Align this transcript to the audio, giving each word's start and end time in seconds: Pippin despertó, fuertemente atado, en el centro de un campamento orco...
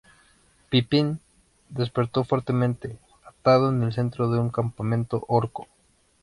Pippin 0.71 1.19
despertó, 1.69 2.23
fuertemente 2.23 2.97
atado, 3.23 3.69
en 3.69 3.83
el 3.83 3.93
centro 3.93 4.31
de 4.31 4.39
un 4.39 4.49
campamento 4.49 5.23
orco... 5.27 5.67